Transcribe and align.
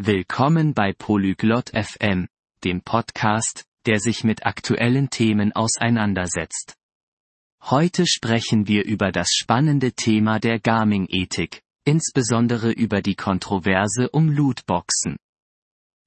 Willkommen 0.00 0.74
bei 0.74 0.92
Polyglot 0.92 1.70
FM, 1.70 2.28
dem 2.62 2.82
Podcast, 2.82 3.64
der 3.84 3.98
sich 3.98 4.22
mit 4.22 4.46
aktuellen 4.46 5.10
Themen 5.10 5.50
auseinandersetzt. 5.50 6.76
Heute 7.64 8.06
sprechen 8.06 8.68
wir 8.68 8.84
über 8.84 9.10
das 9.10 9.30
spannende 9.32 9.90
Thema 9.94 10.38
der 10.38 10.60
Gaming-Ethik, 10.60 11.62
insbesondere 11.84 12.70
über 12.70 13.02
die 13.02 13.16
Kontroverse 13.16 14.08
um 14.10 14.28
Lootboxen. 14.28 15.16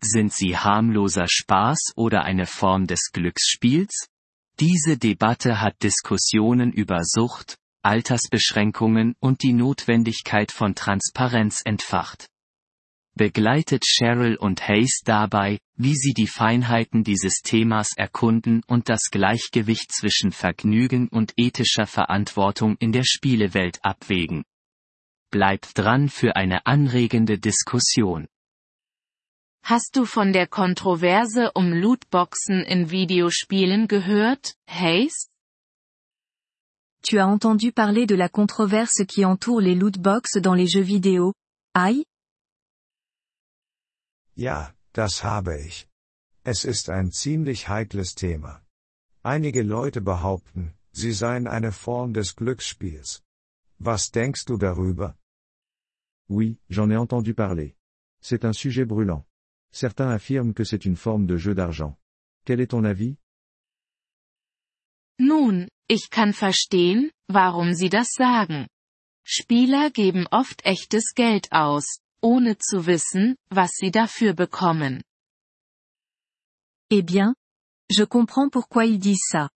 Sind 0.01 0.31
sie 0.31 0.55
harmloser 0.55 1.27
Spaß 1.27 1.91
oder 1.97 2.23
eine 2.23 2.45
Form 2.45 2.87
des 2.87 3.11
Glücksspiels? 3.11 4.07
Diese 4.61 4.97
Debatte 4.97 5.59
hat 5.59 5.83
Diskussionen 5.83 6.71
über 6.71 6.99
Sucht, 7.03 7.57
Altersbeschränkungen 7.83 9.15
und 9.19 9.43
die 9.43 9.51
Notwendigkeit 9.51 10.53
von 10.53 10.75
Transparenz 10.75 11.59
entfacht 11.65 12.30
begleitet 13.15 13.83
Cheryl 13.83 14.35
und 14.35 14.67
Hayes 14.67 15.01
dabei, 15.03 15.59
wie 15.75 15.95
sie 15.95 16.13
die 16.13 16.27
Feinheiten 16.27 17.03
dieses 17.03 17.41
Themas 17.43 17.89
erkunden 17.95 18.63
und 18.67 18.89
das 18.89 19.09
Gleichgewicht 19.11 19.91
zwischen 19.91 20.31
Vergnügen 20.31 21.07
und 21.09 21.33
ethischer 21.37 21.87
Verantwortung 21.87 22.77
in 22.77 22.91
der 22.91 23.03
Spielewelt 23.03 23.79
abwägen. 23.83 24.43
Bleibt 25.29 25.77
dran 25.77 26.09
für 26.09 26.35
eine 26.35 26.65
anregende 26.65 27.37
Diskussion. 27.37 28.27
Hast 29.63 29.95
du 29.95 30.05
von 30.05 30.33
der 30.33 30.47
Kontroverse 30.47 31.51
um 31.53 31.71
Lootboxen 31.71 32.63
in 32.63 32.89
Videospielen 32.89 33.87
gehört, 33.87 34.55
Hayes? 34.67 35.29
Tu 37.03 37.19
as 37.19 37.27
entendu 37.27 37.71
parler 37.71 38.05
de 38.05 38.15
la 38.15 38.29
controverse 38.29 39.05
qui 39.07 39.25
entoure 39.25 39.61
les 39.61 39.75
lootbox 39.75 40.39
dans 40.41 40.53
les 40.53 40.67
jeux 40.67 40.83
vidéo, 40.83 41.33
Aïe 41.73 42.03
Ja, 44.35 44.73
das 44.93 45.23
habe 45.23 45.59
ich. 45.59 45.87
Es 46.43 46.65
ist 46.65 46.89
ein 46.89 47.11
ziemlich 47.11 47.67
heikles 47.67 48.15
Thema. 48.15 48.61
Einige 49.23 49.61
Leute 49.61 50.01
behaupten, 50.01 50.73
sie 50.91 51.11
seien 51.11 51.47
eine 51.47 51.71
Form 51.71 52.13
des 52.13 52.35
Glücksspiels. 52.35 53.21
Was 53.77 54.11
denkst 54.11 54.45
du 54.45 54.57
darüber? 54.57 55.15
Oui, 56.29 56.57
j'en 56.69 56.89
ai 56.91 56.97
entendu 56.97 57.33
parler. 57.33 57.75
C'est 58.21 58.45
un 58.45 58.53
sujet 58.53 58.85
brûlant. 58.85 59.25
Certains 59.71 60.09
affirment 60.09 60.53
que 60.53 60.63
c'est 60.63 60.85
une 60.85 60.95
forme 60.95 61.25
de 61.27 61.37
jeu 61.37 61.53
d'argent. 61.53 61.97
Quel 62.45 62.59
est 62.61 62.71
ton 62.71 62.83
avis? 62.83 63.17
Nun, 65.19 65.67
ich 65.87 66.09
kann 66.09 66.33
verstehen, 66.33 67.11
warum 67.27 67.73
sie 67.73 67.89
das 67.89 68.09
sagen. 68.17 68.67
Spieler 69.23 69.91
geben 69.91 70.25
oft 70.31 70.65
echtes 70.65 71.13
Geld 71.13 71.51
aus, 71.51 71.99
ohne 72.21 72.57
zu 72.57 72.85
wissen, 72.85 73.35
was 73.49 73.71
sie 73.73 73.91
dafür 73.91 74.33
bekommen. 74.33 75.03
Eh 76.89 77.01
bien, 77.01 77.33
je 77.89 78.03
comprends 78.05 78.49
pourquoi 78.49 78.85
ils 78.85 78.99
disent 78.99 79.27
ça. 79.29 79.49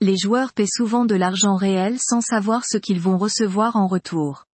Les 0.00 0.16
joueurs 0.16 0.52
paient 0.54 0.70
souvent 0.70 1.04
de 1.04 1.14
l'argent 1.14 1.56
réel 1.56 1.98
sans 2.00 2.20
savoir 2.22 2.64
ce 2.64 2.78
qu'ils 2.78 3.00
vont 3.00 3.18
recevoir 3.18 3.76
en 3.76 3.86
retour. 3.86 4.46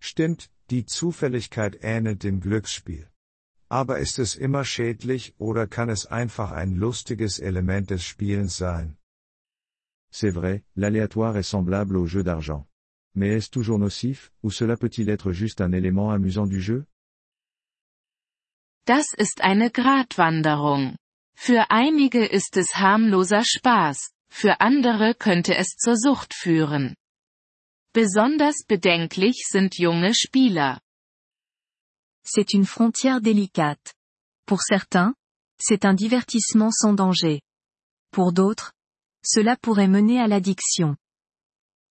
Stimmt, 0.00 0.48
die 0.70 0.84
Zufälligkeit 0.86 1.78
ähnelt 1.82 2.22
dem 2.22 2.40
Glücksspiel. 2.40 3.08
Aber 3.68 3.98
ist 3.98 4.20
es 4.20 4.36
immer 4.36 4.64
schädlich 4.64 5.34
oder 5.38 5.66
kann 5.66 5.88
es 5.88 6.06
einfach 6.06 6.52
ein 6.52 6.76
lustiges 6.76 7.40
Element 7.40 7.90
des 7.90 8.04
Spielens 8.04 8.56
sein? 8.56 8.96
C'est 10.12 10.30
vrai, 10.30 10.62
l'aléatoire 10.76 11.36
est 11.36 11.50
semblable 11.50 11.96
au 11.96 12.06
jeu 12.06 12.22
d'argent. 12.22 12.68
Mais 13.16 13.28
est-ce 13.28 13.50
toujours 13.50 13.78
nocif, 13.78 14.30
ou 14.42 14.50
cela 14.50 14.76
peut-il 14.76 15.08
être 15.08 15.32
juste 15.32 15.60
un 15.60 15.72
élément 15.72 16.10
amusant 16.10 16.46
du 16.46 16.60
jeu? 16.60 16.84
Das 18.86 19.06
ist 19.18 19.40
eine 19.40 19.70
Gratwanderung. 19.70 20.96
Für 21.34 21.70
einige 21.70 22.24
ist 22.24 22.56
es 22.56 22.76
harmloser 22.76 23.42
Spaß, 23.42 24.12
für 24.30 24.60
andere 24.60 25.14
könnte 25.14 25.56
es 25.56 25.76
zur 25.76 25.96
Sucht 25.96 26.34
führen. 26.34 26.94
Besonders 27.92 28.64
bedenklich 28.68 29.46
sind 29.50 29.78
junge 29.78 30.14
Spieler. 30.14 30.80
C'est 32.22 32.52
une 32.52 32.66
frontière 32.66 33.20
délicate. 33.20 33.94
Pour 34.46 34.60
certains, 34.60 35.14
c'est 35.58 35.84
un 35.84 35.94
divertissement 35.94 36.70
sans 36.70 36.92
danger. 36.92 37.40
Pour 38.12 38.32
d'autres, 38.32 38.72
cela 39.24 39.56
pourrait 39.56 39.88
mener 39.88 40.20
à 40.20 40.28
l'addiction. 40.28 40.96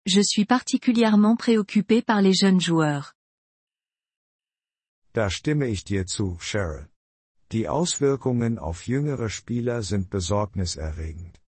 Je 0.06 0.20
suis 0.20 0.44
particulièrement 0.44 1.34
préoccupé 1.34 2.02
par 2.02 2.20
les 2.20 2.34
jeunes 2.34 2.60
joueurs. 2.60 3.14
Da 5.14 5.30
stimme 5.30 5.66
ich 5.68 5.84
dir 5.84 6.06
zu, 6.06 6.36
Cheryl. 6.40 6.88
Die 7.52 7.68
Auswirkungen 7.68 8.58
auf 8.58 8.86
jüngere 8.86 9.30
Spieler 9.30 9.82
sind 9.82 10.10
besorgniserregend. 10.10 11.40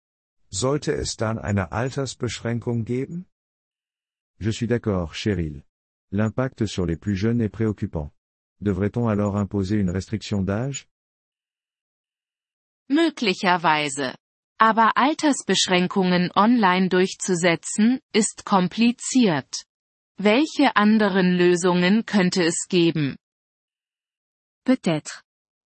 Sollte 0.51 0.95
es 0.95 1.17
dann 1.17 1.39
eine 1.39 1.71
Altersbeschränkung 1.73 2.85
geben? 2.85 3.27
Je 4.39 4.53
suis 4.53 4.69
d'accord, 4.69 5.15
Cheryl. 5.15 5.63
L'impact 6.11 6.67
sur 6.67 6.87
les 6.87 6.97
plus 6.97 7.17
jeunes 7.17 7.43
est 7.43 7.51
préoccupant. 7.51 8.11
Devrait-on 8.61 9.09
alors 9.09 9.37
imposer 9.37 9.77
une 9.77 9.91
restriction 9.91 10.43
d'âge? 10.43 10.89
Möglicherweise. 12.89 14.15
Aber 14.59 14.97
Altersbeschränkungen 14.97 16.31
online 16.35 16.89
durchzusetzen, 16.89 18.01
ist 18.15 18.45
kompliziert. 18.47 19.65
Welche 20.19 20.77
anderen 20.77 21.37
Lösungen 21.37 22.07
könnte 22.07 22.43
es 22.43 22.67
geben? 22.69 23.17
Peut-être. 24.65 25.23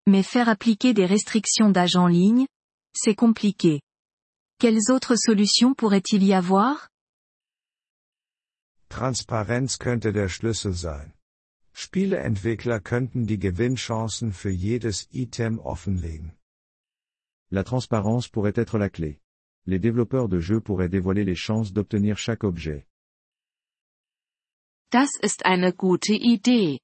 Mais 0.06 0.26
faire 0.26 0.48
appliquer 0.48 0.92
des 0.92 1.08
restrictions 1.08 1.72
d'âge 1.72 1.96
en 1.96 2.08
ligne, 2.08 2.46
c'est 2.92 3.14
compliqué. 3.14 3.80
Quelles 4.58 4.90
autres 4.90 5.16
solutions 5.16 5.74
pourrait-il 5.74 6.24
y 6.24 6.34
avoir? 6.34 6.88
Transparenz 8.88 9.78
könnte 9.78 10.12
der 10.12 10.28
Schlüssel 10.28 10.72
sein. 10.72 11.12
Spieleentwickler 11.72 12.80
könnten 12.80 13.28
die 13.28 13.38
Gewinnchancen 13.38 14.32
für 14.32 14.50
jedes 14.50 15.06
Item 15.12 15.60
offenlegen. 15.60 16.36
La 17.50 17.64
transparence 17.64 18.28
pourrait 18.28 18.52
être 18.54 18.78
la 18.78 18.90
clé. 18.90 19.20
Les 19.66 19.78
développeurs 19.78 20.28
de 20.28 20.38
jeux 20.38 20.60
pourraient 20.60 20.88
dévoiler 20.88 21.24
les 21.24 21.34
chances 21.34 21.72
d'obtenir 21.72 22.16
chaque 22.16 22.44
objet. 22.44 22.86
Das 24.92 25.10
ist 25.22 25.44
eine 25.44 25.72
gute 25.72 26.14
Idee. 26.14 26.80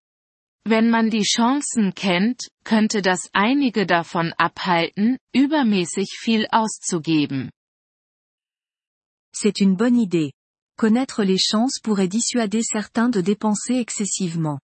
Wenn 0.65 0.91
man 0.91 1.11
die 1.11 1.25
Chancen 1.25 1.93
kennt, 1.95 2.49
könnte 2.65 3.01
das 3.01 3.31
einige 3.33 3.87
davon 3.87 4.33
abhalten, 4.37 5.19
übermäßig 5.33 6.19
viel 6.19 6.47
auszugeben. 6.51 7.51
C'est 9.33 9.61
une 9.61 9.77
bonne 9.77 9.99
idée. 9.99 10.33
Connaître 10.77 11.23
les 11.23 11.39
chances 11.39 11.81
pourrait 11.81 12.09
dissuader 12.09 12.63
certains 12.63 13.09
de 13.09 13.21
dépenser 13.21 13.79
excessivement. 13.79 14.59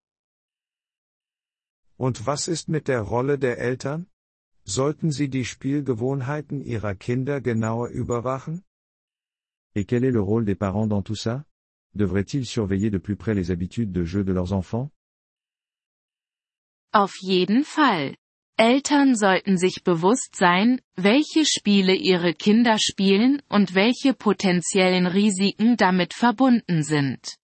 Und 1.97 2.27
was 2.27 2.49
ist 2.49 2.69
mit 2.69 2.89
der 2.89 3.03
Rolle 3.03 3.39
der 3.39 3.59
Eltern? 3.59 4.07
Sollten 4.65 5.11
sie 5.11 5.29
die 5.29 5.45
Spielgewohnheiten 5.45 6.61
ihrer 6.61 6.95
Kinder 6.95 7.41
genauer 7.41 7.89
überwachen? 7.89 8.65
Et 9.75 9.87
quel 9.89 10.05
est 10.05 10.13
le 10.13 10.21
rôle 10.21 10.45
des 10.45 10.55
parents 10.55 10.87
dans 10.87 11.03
tout 11.03 11.17
ça? 11.17 11.45
Devraient-ils 11.95 12.47
surveiller 12.47 12.91
de 12.91 12.99
plus 12.99 13.17
près 13.17 13.35
les 13.35 13.51
habitudes 13.51 13.93
de 13.93 14.05
jeu 14.05 14.25
de 14.25 14.33
leurs 14.33 14.53
enfants? 14.53 14.91
Auf 16.93 17.15
jeden 17.23 17.65
Fall. 17.65 18.17
Eltern 18.59 19.17
sollten 19.17 19.57
sich 19.57 19.83
bewusst 19.83 20.37
sein, 20.37 20.81
welche 20.95 21.47
Spiele 21.47 21.95
ihre 21.95 22.35
Kinder 22.35 22.79
spielen 22.79 23.43
und 23.49 23.75
welche 23.75 24.15
potenziellen 24.15 25.07
Risiken 25.07 25.77
damit 25.77 26.13
verbunden 26.15 26.83
sind. 26.83 27.37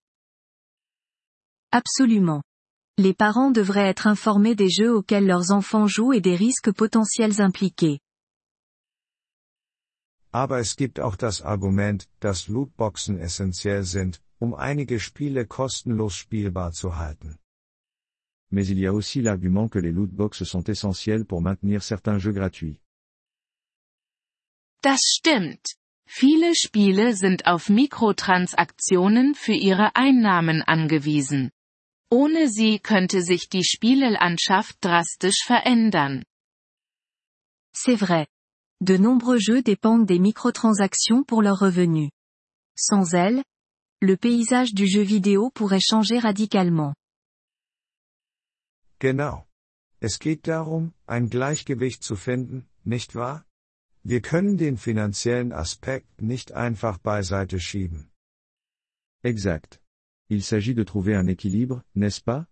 Absolument. 1.71 2.43
Les 3.01 3.13
parents 3.13 3.49
devraient 3.49 3.87
être 3.87 4.07
informés 4.07 4.55
des 4.55 4.69
jeux 4.69 4.93
auxquels 4.93 5.25
leurs 5.25 5.51
enfants 5.51 5.87
jouent 5.87 6.11
et 6.11 6.19
des 6.19 6.35
risques 6.35 6.73
potentiels 6.73 7.39
impliqués. 7.39 8.01
Aber 10.33 10.59
es 10.59 10.75
gibt 10.75 10.99
auch 10.99 11.15
das 11.15 11.41
Argument, 11.41 12.09
dass 12.19 12.49
Lootboxen 12.49 13.17
essentiell 13.17 13.83
sind, 13.85 14.19
um 14.39 14.53
einige 14.53 14.99
Spiele 14.99 15.45
kostenlos 15.45 16.13
spielbar 16.13 16.73
zu 16.73 16.97
halten. 16.97 17.37
Mais 18.51 18.67
il 18.67 18.77
y 18.77 18.85
a 18.85 18.91
aussi 18.91 19.21
l'argument 19.21 19.69
que 19.69 19.79
les 19.79 19.93
lootboxes 19.93 20.43
sont 20.43 20.67
essentiels 20.67 21.23
pour 21.23 21.41
maintenir 21.41 21.81
certains 21.83 22.19
jeux 22.19 22.33
gratuits. 22.33 22.81
Das 24.81 24.99
stimmt. 25.05 25.77
Viele 26.05 26.53
Spiele 26.53 27.15
sind 27.15 27.45
auf 27.45 27.69
Mikrotransaktionen 27.69 29.35
für 29.35 29.53
ihre 29.53 29.95
Einnahmen 29.95 30.63
angewiesen. 30.63 31.51
Ohne 32.11 32.47
sie 32.47 32.79
könnte 32.79 33.21
sich 33.21 33.49
die 33.49 33.63
Spielelandschaft 33.63 34.77
drastisch 34.81 35.43
verändern. 35.45 36.23
C'est 37.71 37.99
vrai. 37.99 38.27
De 38.81 38.97
nombreux 38.97 39.39
jeux 39.39 39.61
dépendent 39.61 40.07
des 40.07 40.19
microtransactions 40.19 41.23
pour 41.23 41.43
leurs 41.43 41.59
revenus. 41.59 42.09
Sans 42.75 43.13
elles, 43.13 43.43
le 44.01 44.15
paysage 44.15 44.73
du 44.73 44.87
jeu 44.87 45.03
vidéo 45.03 45.51
pourrait 45.51 45.81
changer 45.81 46.19
radicalement. 46.19 46.95
Genau. 48.99 49.45
Es 49.99 50.17
geht 50.19 50.47
darum, 50.47 50.93
ein 51.05 51.29
Gleichgewicht 51.29 52.03
zu 52.03 52.15
finden, 52.15 52.67
nicht 52.83 53.15
wahr? 53.15 53.45
Wir 54.03 54.21
können 54.21 54.57
den 54.57 54.77
finanziellen 54.77 55.51
Aspekt 55.51 56.21
nicht 56.21 56.53
einfach 56.53 56.97
beiseite 56.97 57.59
schieben. 57.59 58.09
Exact. 59.21 59.81
Il 60.29 60.43
s'agit 60.43 60.75
de 60.75 60.83
trouver 60.83 61.15
un 61.15 61.27
équilibre, 61.27 61.81
n'est-ce 61.95 62.21
pas? 62.21 62.45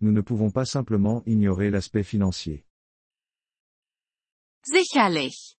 Nous 0.00 0.12
ne 0.12 0.20
pouvons 0.20 0.50
pas 0.50 0.64
simplement 0.64 1.22
ignorer 1.26 1.70
l'aspect 1.70 2.04
financier. 2.04 2.64
Sicherlich. 4.64 5.56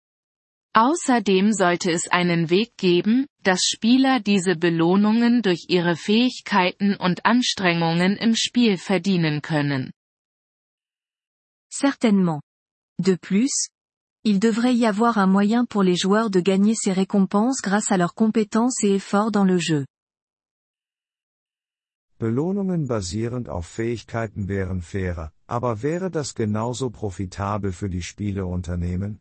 Außerdem 0.76 1.52
sollte 1.52 1.90
es 1.90 2.08
einen 2.10 2.50
Weg 2.50 2.76
geben, 2.76 3.26
dass 3.42 3.60
Spieler 3.62 4.20
diese 4.20 4.56
Belohnungen 4.56 5.42
durch 5.42 5.66
ihre 5.68 5.94
Fähigkeiten 5.94 6.96
und 6.96 7.24
Anstrengungen 7.24 8.16
im 8.16 8.34
Spiel 8.34 8.76
verdienen 8.76 9.40
können. 9.40 9.92
Certainement. 11.70 12.40
De 12.98 13.16
plus, 13.16 13.68
il 14.24 14.40
devrait 14.40 14.74
y 14.74 14.86
avoir 14.86 15.18
un 15.18 15.26
moyen 15.26 15.64
pour 15.64 15.82
les 15.82 15.96
joueurs 15.96 16.30
de 16.30 16.40
gagner 16.40 16.74
ces 16.74 16.92
récompenses 16.92 17.60
grâce 17.62 17.92
à 17.92 17.96
leurs 17.96 18.14
compétences 18.14 18.82
et 18.82 18.94
efforts 18.94 19.30
dans 19.30 19.44
le 19.44 19.58
jeu. 19.58 19.84
Belohnungen 22.24 22.86
basierend 22.86 23.50
auf 23.50 23.66
Fähigkeiten 23.66 24.48
wären 24.48 24.80
fairer, 24.80 25.30
aber 25.46 25.82
wäre 25.82 26.10
das 26.10 26.34
genauso 26.34 26.88
profitabel 26.88 27.70
für 27.70 27.90
die 27.90 28.00
Spieleunternehmen? 28.00 29.20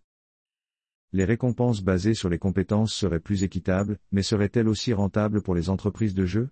Les 1.11 1.25
récompenses 1.25 1.83
basées 1.83 2.15
sur 2.15 2.29
les 2.29 2.39
compétences 2.39 2.94
seraient 2.97 3.19
plus 3.19 3.44
équitables, 3.44 4.00
mais 4.09 4.25
seraient-elles 4.25 4.69
aussi 4.69 4.94
rentables 4.94 5.41
pour 5.41 5.53
les 5.53 5.67
entreprises 5.67 6.15
de 6.15 6.25
jeu 6.25 6.47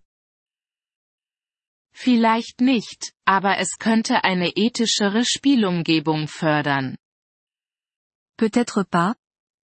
Vielleicht 1.94 2.59
nicht, 2.59 3.13
aber 3.25 3.57
es 3.57 3.77
könnte 3.80 4.25
eine 4.25 4.50
ethischere 4.57 5.24
Spielumgebung 5.24 6.27
fördern. 6.27 6.98
Peut-être 8.36 8.83
pas, 8.83 9.15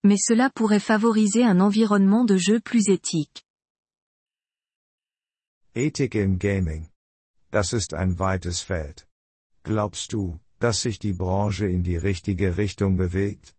mais 0.06 0.22
cela 0.26 0.50
pourrait 0.50 0.80
favoriser 0.80 1.44
un 1.44 1.60
environnement 1.60 2.24
de 2.24 2.38
jeu 2.38 2.62
plus 2.62 2.88
éthique. 2.88 3.44
Ethik 5.78 6.16
im 6.16 6.40
Gaming. 6.40 6.90
Das 7.52 7.72
ist 7.72 7.94
ein 7.94 8.18
weites 8.18 8.62
Feld. 8.62 9.08
Glaubst 9.62 10.12
du, 10.12 10.40
dass 10.58 10.82
sich 10.82 10.98
die 10.98 11.14
Branche 11.14 11.68
in 11.68 11.84
die 11.84 11.98
richtige 11.98 12.58
Richtung 12.58 12.98
bewegt? 12.98 13.56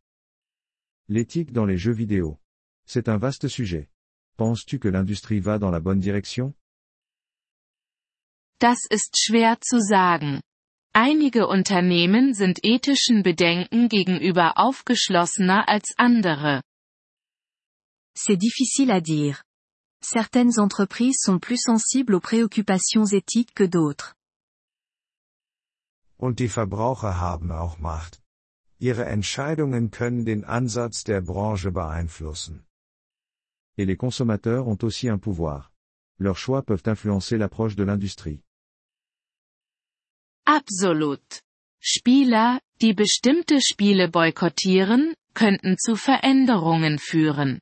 L'éthique 1.08 1.52
dans 1.52 1.68
les 1.68 1.80
jeux 1.80 1.96
vidéo. 1.96 2.40
C'est 2.88 3.08
un 3.08 3.18
vaste 3.18 3.46
sujet. 3.46 3.88
Penses-tu 4.36 4.80
que 4.80 4.88
l'industrie 4.88 5.38
va 5.38 5.60
dans 5.60 5.70
la 5.70 5.78
bonne 5.78 6.00
direction 6.00 6.54
Das 8.58 8.80
ist 8.90 9.16
schwer 9.16 9.60
zu 9.60 9.80
sagen. 9.80 10.40
Einige 10.92 11.46
Unternehmen 11.46 12.34
sind 12.34 12.58
ethischen 12.64 13.22
Bedenken 13.22 13.88
gegenüber 13.88 14.58
aufgeschlossener 14.58 15.68
als 15.68 15.94
andere. 15.96 16.62
C'est 18.16 18.38
difficile 18.38 18.92
à 18.94 19.00
dire. 19.00 19.40
Certaines 20.00 20.58
entreprises 20.58 21.18
sont 21.20 21.38
plus 21.38 21.60
sensibles 21.60 22.14
aux 22.14 22.20
préoccupations 22.20 23.04
éthiques 23.04 23.54
que 23.54 23.64
d'autres. 23.64 24.14
Und 26.18 26.38
die 26.38 26.48
Verbraucher 26.48 27.20
haben 27.20 27.50
auch 27.52 27.78
Macht. 27.78 28.20
Ihre 28.80 29.06
Entscheidungen 29.06 29.90
können 29.90 30.24
den 30.24 30.44
Ansatz 30.44 31.04
der 31.04 31.20
Branche 31.20 31.72
beeinflussen. 31.72 32.64
Et 33.76 33.84
les 33.84 33.96
consommateurs 33.96 34.66
ont 34.66 34.82
aussi 34.82 35.08
un 35.08 35.18
pouvoir. 35.18 35.72
Leurs 36.18 36.38
choix 36.38 36.62
peuvent 36.62 36.86
influencer 36.86 37.38
l'approche 37.38 37.76
de 37.76 37.84
l'industrie. 37.84 38.42
Absolut. 40.44 41.42
Spieler, 41.80 42.60
die 42.80 42.94
bestimmte 42.94 43.60
Spiele 43.60 44.08
boykottieren, 44.08 45.14
könnten 45.34 45.76
zu 45.78 45.94
Veränderungen 45.94 46.98
führen. 46.98 47.60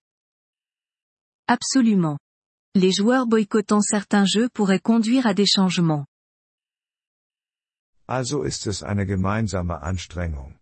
Absolument. 1.48 2.18
Les 2.78 2.93
joueurs 2.93 3.26
boycottant 3.26 3.81
certains 3.81 4.26
jeux 4.26 4.50
pourraient 4.50 4.81
conduire 4.81 5.26
à 5.26 5.32
des 5.32 5.46
changements. 5.46 6.05
Also 8.06 8.43
ist 8.43 8.67
es 8.67 8.82
eine 8.82 9.06
gemeinsame 9.06 9.81
Anstrengung. 9.81 10.58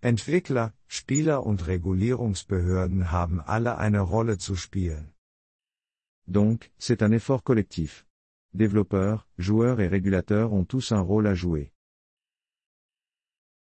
Entwickler, 0.00 0.74
Spieler 0.88 1.46
und 1.46 1.64
Regulierungsbehörden 1.68 3.12
haben 3.12 3.40
alle 3.40 3.78
eine 3.78 4.00
Rolle 4.00 4.38
zu 4.38 4.56
spielen. 4.56 5.14
Donc, 6.26 6.72
c'est 6.78 7.00
un 7.00 7.12
effort 7.12 7.44
collectif. 7.44 8.04
Développeurs, 8.52 9.24
joueurs 9.38 9.78
et 9.78 9.86
régulateurs 9.86 10.52
ont 10.52 10.64
tous 10.64 10.90
un 10.90 11.00
rôle 11.00 11.28
à 11.28 11.36
jouer. 11.36 11.70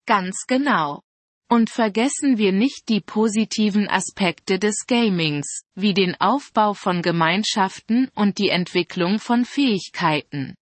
Ganz 0.05 0.45
genau. 0.47 1.01
Und 1.49 1.69
vergessen 1.69 2.37
wir 2.37 2.51
nicht 2.51 2.89
die 2.89 2.99
positiven 2.99 3.87
Aspekte 3.87 4.59
des 4.59 4.85
Gamings, 4.85 5.61
wie 5.75 5.93
den 5.93 6.15
Aufbau 6.19 6.73
von 6.73 7.01
Gemeinschaften 7.01 8.09
und 8.15 8.37
die 8.37 8.49
Entwicklung 8.49 9.19
von 9.19 9.45
Fähigkeiten. 9.45 10.55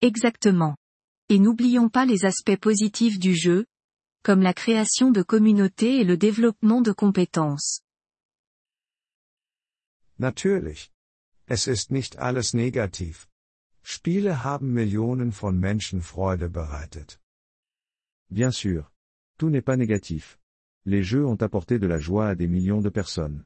Exactement. 0.00 0.76
Et 1.28 1.40
n'oublions 1.40 1.90
pas 1.90 2.06
les 2.06 2.24
aspects 2.24 2.60
positifs 2.60 3.18
du 3.18 3.34
jeu, 3.34 3.64
comme 4.22 4.40
la 4.42 4.54
création 4.54 5.10
de 5.10 5.22
communautés 5.22 6.00
et 6.00 6.04
le 6.04 6.16
développement 6.16 6.80
de 6.80 6.92
compétences. 6.92 7.82
Natürlich. 10.18 10.90
Es 11.46 11.66
ist 11.66 11.90
nicht 11.90 12.18
alles 12.18 12.54
negativ. 12.54 13.28
Spiele 13.82 14.44
haben 14.44 14.72
Millionen 14.72 15.32
von 15.32 15.58
Menschen 15.58 16.02
Freude 16.02 16.48
bereitet. 16.48 17.18
Bien 18.30 18.52
sûr. 18.52 18.91
Tout 19.38 19.50
n'est 19.50 19.64
pas 19.64 19.76
négatif. 19.76 20.38
Les 20.84 21.02
jeux 21.02 21.26
ont 21.26 21.40
apporté 21.40 21.78
de 21.78 21.86
la 21.86 21.98
joie 21.98 22.28
à 22.28 22.34
des 22.34 22.48
millions 22.48 22.80
de 22.80 22.90
personnes. 22.90 23.44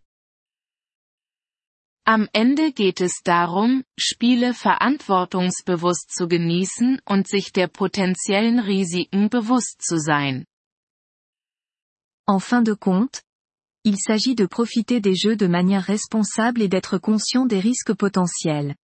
Am 2.09 2.29
Ende 2.33 2.73
geht 2.73 3.01
es 3.01 3.23
darum, 3.25 3.83
Spiele 3.99 4.55
verantwortungsbewusst 4.55 6.15
zu 6.15 6.29
genießen 6.29 7.01
und 7.05 7.27
sich 7.27 7.53
der 7.53 7.67
potenziellen 7.67 8.61
Risiken 8.61 9.29
bewusst 9.29 9.83
zu 9.83 9.99
sein. 9.99 10.47
En 12.29 12.39
fin 12.39 12.63
de 12.63 12.75
compte, 12.75 13.23
il 13.83 13.97
s'agit 13.99 14.37
de 14.37 14.47
profiter 14.47 15.01
des 15.01 15.17
jeux 15.17 15.37
de 15.37 15.49
manière 15.49 15.83
responsable 15.83 16.63
et 16.63 16.69
d'être 16.69 16.99
conscient 16.99 17.45
des 17.45 17.61
risques 17.61 17.95
potentiels. 17.95 18.77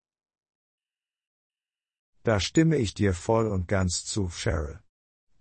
Da 2.23 2.39
stimme 2.39 2.77
ich 2.77 2.93
dir 2.93 3.13
voll 3.13 3.47
und 3.47 3.67
ganz 3.67 4.03
zu, 4.05 4.29
Cheryl. 4.29 4.79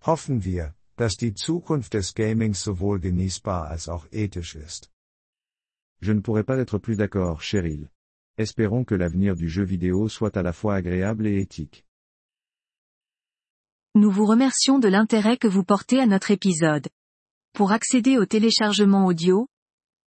Hoffen 0.05 0.45
wir, 0.45 0.75
dass 1.03 1.17
die 1.17 1.35
Zukunft 1.35 1.95
des 1.95 2.15
Gamings 2.15 2.63
sowohl 2.63 3.01
genießbar 3.01 3.67
als 3.69 3.89
auch 3.89 4.07
ethisch 4.13 4.55
ist. 4.55 4.89
Je 6.01 6.13
ne 6.13 6.21
pourrais 6.21 6.45
pas 6.45 6.59
être 6.59 6.79
plus 6.79 6.97
d'accord, 6.97 7.43
Cheryl. 7.43 7.91
Espérons 8.39 8.85
que 8.85 8.95
l'avenir 8.95 9.35
du 9.35 9.49
jeu 9.49 9.65
vidéo 9.65 10.09
soit 10.09 10.37
à 10.37 10.43
la 10.43 10.53
fois 10.53 10.77
agréable 10.77 11.27
et 11.27 11.41
éthique. 11.41 11.85
Nous 13.97 14.13
vous 14.13 14.25
remercions 14.27 14.79
de 14.79 14.87
l'intérêt 14.87 15.39
que 15.39 15.49
vous 15.49 15.65
portez 15.65 15.99
à 15.99 16.07
notre 16.07 16.31
épisode. 16.31 16.89
Pour 17.53 17.73
accéder 17.73 18.17
au 18.17 18.25
téléchargement 18.25 19.05
audio, 19.07 19.49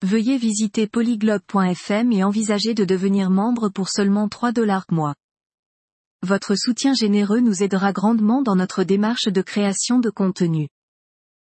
veuillez 0.02 0.38
visiter 0.38 0.88
polyglobe.fm 0.88 2.14
et 2.14 2.24
envisager 2.24 2.74
de 2.74 2.86
devenir 2.86 3.30
membre 3.30 3.68
pour 3.68 3.90
seulement 3.90 4.30
3 4.30 4.54
dollars 4.54 4.86
mois. 4.92 5.16
Votre 6.22 6.56
soutien 6.56 6.94
généreux 6.94 7.42
nous 7.42 7.64
aidera 7.64 7.92
grandement 7.92 8.42
dans 8.42 8.56
notre 8.56 8.86
démarche 8.86 9.28
de 9.28 9.42
création 9.42 10.00
de 10.00 10.10
contenu. 10.10 10.70